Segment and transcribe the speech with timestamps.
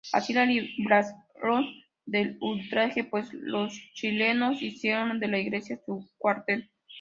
[0.13, 1.67] Así la libraron
[2.07, 6.71] del ultraje, pues los chilenos hicieron de la iglesia su cuartel.